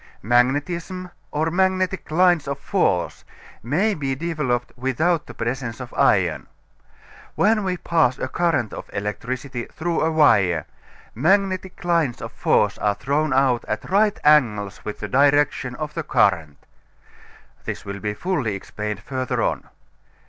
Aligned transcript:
Magnetism 0.23 1.11
or 1.29 1.51
magnetic 1.51 2.09
lines 2.09 2.47
of 2.47 2.57
force 2.57 3.23
may 3.61 3.93
be 3.93 4.15
developed 4.15 4.71
without 4.75 5.27
the 5.27 5.35
presence 5.35 5.79
of 5.79 5.93
iron. 5.93 6.47
When 7.35 7.63
we 7.63 7.77
pass 7.77 8.17
a 8.17 8.27
current 8.27 8.73
of 8.73 8.89
electricity 8.93 9.65
through 9.65 10.01
a 10.01 10.09
wire, 10.11 10.65
magnetic 11.13 11.83
lines 11.85 12.19
of 12.19 12.31
force 12.31 12.79
are 12.79 12.95
thrown 12.95 13.31
out 13.31 13.63
at 13.65 13.91
right 13.91 14.19
angles 14.23 14.83
with 14.83 15.01
the 15.01 15.07
direction 15.07 15.75
of 15.75 15.93
the 15.93 16.01
current. 16.01 16.57
This 17.65 17.85
will 17.85 17.99
be 17.99 18.15
fully 18.15 18.55
explained 18.55 19.01
further 19.01 19.43
on. 19.43 19.69